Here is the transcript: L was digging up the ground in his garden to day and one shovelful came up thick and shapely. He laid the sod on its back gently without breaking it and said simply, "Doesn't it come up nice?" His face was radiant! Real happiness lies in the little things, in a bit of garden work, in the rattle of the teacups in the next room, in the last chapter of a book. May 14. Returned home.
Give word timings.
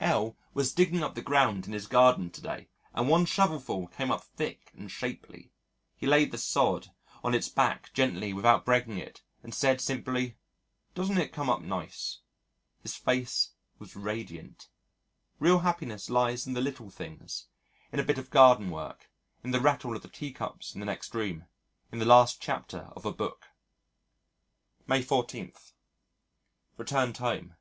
L 0.00 0.36
was 0.52 0.72
digging 0.74 1.00
up 1.04 1.14
the 1.14 1.22
ground 1.22 1.68
in 1.68 1.72
his 1.72 1.86
garden 1.86 2.28
to 2.30 2.42
day 2.42 2.68
and 2.92 3.08
one 3.08 3.24
shovelful 3.24 3.86
came 3.86 4.10
up 4.10 4.24
thick 4.24 4.72
and 4.74 4.90
shapely. 4.90 5.52
He 5.96 6.08
laid 6.08 6.32
the 6.32 6.38
sod 6.38 6.88
on 7.22 7.32
its 7.32 7.48
back 7.48 7.92
gently 7.92 8.32
without 8.32 8.64
breaking 8.64 8.98
it 8.98 9.22
and 9.44 9.54
said 9.54 9.80
simply, 9.80 10.38
"Doesn't 10.96 11.18
it 11.18 11.32
come 11.32 11.48
up 11.48 11.62
nice?" 11.62 12.18
His 12.82 12.96
face 12.96 13.50
was 13.78 13.94
radiant! 13.94 14.68
Real 15.38 15.60
happiness 15.60 16.10
lies 16.10 16.44
in 16.44 16.54
the 16.54 16.60
little 16.60 16.90
things, 16.90 17.46
in 17.92 18.00
a 18.00 18.04
bit 18.04 18.18
of 18.18 18.28
garden 18.30 18.70
work, 18.72 19.08
in 19.44 19.52
the 19.52 19.60
rattle 19.60 19.94
of 19.94 20.02
the 20.02 20.08
teacups 20.08 20.74
in 20.74 20.80
the 20.80 20.86
next 20.86 21.14
room, 21.14 21.44
in 21.92 22.00
the 22.00 22.04
last 22.06 22.40
chapter 22.40 22.88
of 22.96 23.06
a 23.06 23.12
book. 23.12 23.46
May 24.88 25.00
14. 25.00 25.52
Returned 26.76 27.18
home. 27.18 27.54